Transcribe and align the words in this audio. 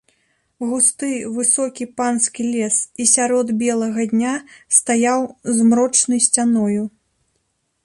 Густы, 0.69 1.09
высокі 1.35 1.85
панскі 2.01 2.45
лес 2.53 2.77
і 3.03 3.07
сярод 3.13 3.53
белага 3.61 4.07
дня 4.15 4.33
стаяў 4.81 5.21
змрочнай 5.59 6.19
сцяною. 6.31 6.83